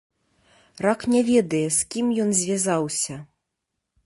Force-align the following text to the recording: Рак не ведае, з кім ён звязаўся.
Рак 0.85 1.01
не 1.15 1.21
ведае, 1.29 1.63
з 1.77 1.87
кім 1.93 2.09
ён 2.25 2.29
звязаўся. 2.41 3.23